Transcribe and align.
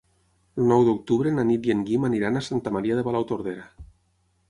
El 0.63 0.69
nou 0.71 0.85
d'octubre 0.87 1.35
na 1.37 1.45
Nit 1.51 1.69
i 1.71 1.75
en 1.75 1.85
Guim 1.91 2.09
aniran 2.09 2.41
a 2.41 2.45
Santa 2.49 2.77
Maria 2.79 3.01
de 3.01 3.09
Palautordera. 3.11 3.73